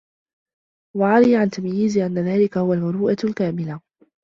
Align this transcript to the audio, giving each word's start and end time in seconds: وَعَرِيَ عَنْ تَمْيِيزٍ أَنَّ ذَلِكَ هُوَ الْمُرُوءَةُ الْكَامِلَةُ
وَعَرِيَ 0.97 1.35
عَنْ 1.37 1.49
تَمْيِيزٍ 1.49 1.97
أَنَّ 1.97 2.19
ذَلِكَ 2.19 2.57
هُوَ 2.57 2.73
الْمُرُوءَةُ 2.73 3.17
الْكَامِلَةُ 3.23 3.81